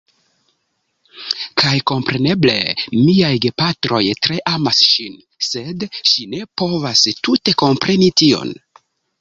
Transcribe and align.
Kaj 1.63 1.73
kompreneble, 1.91 2.55
miaj 3.01 3.31
gepatroj 3.45 4.01
tre 4.27 4.39
amas 4.55 4.81
ŝin, 4.95 5.21
sed 5.51 5.87
ŝi 6.01 6.27
ne 6.35 6.43
povas 6.63 7.07
tute 7.23 7.59
kompreni 7.65 8.11
tion 8.25 8.59